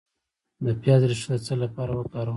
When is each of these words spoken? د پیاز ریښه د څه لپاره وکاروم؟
د 0.65 0.67
پیاز 0.81 1.01
ریښه 1.09 1.29
د 1.33 1.37
څه 1.45 1.53
لپاره 1.63 1.91
وکاروم؟ 1.93 2.29